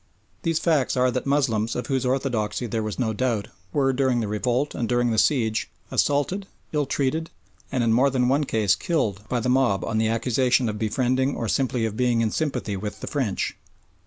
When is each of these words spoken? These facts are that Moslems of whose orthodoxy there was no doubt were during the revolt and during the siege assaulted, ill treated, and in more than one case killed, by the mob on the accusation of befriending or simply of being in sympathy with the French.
These 0.41 0.57
facts 0.57 0.97
are 0.97 1.11
that 1.11 1.27
Moslems 1.27 1.75
of 1.75 1.85
whose 1.85 2.07
orthodoxy 2.07 2.65
there 2.65 2.81
was 2.81 2.97
no 2.97 3.13
doubt 3.13 3.49
were 3.71 3.93
during 3.93 4.19
the 4.19 4.27
revolt 4.27 4.73
and 4.73 4.89
during 4.89 5.11
the 5.11 5.19
siege 5.19 5.69
assaulted, 5.91 6.47
ill 6.71 6.87
treated, 6.87 7.29
and 7.71 7.83
in 7.83 7.93
more 7.93 8.09
than 8.09 8.27
one 8.27 8.45
case 8.45 8.73
killed, 8.73 9.21
by 9.29 9.39
the 9.39 9.47
mob 9.47 9.85
on 9.85 9.99
the 9.99 10.07
accusation 10.07 10.67
of 10.69 10.79
befriending 10.79 11.35
or 11.35 11.47
simply 11.47 11.85
of 11.85 11.95
being 11.97 12.21
in 12.21 12.31
sympathy 12.31 12.75
with 12.75 13.01
the 13.01 13.05
French. 13.05 13.55